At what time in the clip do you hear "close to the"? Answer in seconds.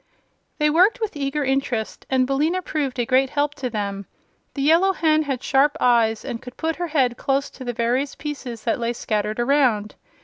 7.17-7.73